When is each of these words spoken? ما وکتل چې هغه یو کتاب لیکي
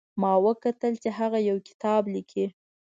ما 0.21 0.33
وکتل 0.45 0.93
چې 1.03 1.09
هغه 1.19 1.39
یو 1.49 1.57
کتاب 1.67 2.03
لیکي 2.13 2.45